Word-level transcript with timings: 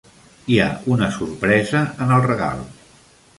Hi 0.53 0.55
ha 0.61 0.69
una 0.95 1.09
sorpresa 1.17 1.83
en 2.07 2.15
el 2.17 2.25
regal. 2.29 2.65